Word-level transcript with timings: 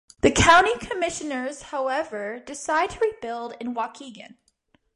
The 0.21 0.31
county 0.31 0.75
commissioners, 0.79 1.61
however, 1.61 2.39
decided 2.39 2.95
to 2.95 2.99
rebuild 3.07 3.55
in 3.59 3.75
Waukegan. 3.75 4.33